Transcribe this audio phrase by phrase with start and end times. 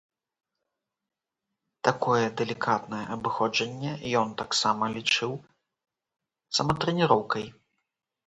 [1.87, 5.31] Такое далікатнае абыходжанне ён таксама лічыў
[6.61, 7.45] саматрэніроўкай.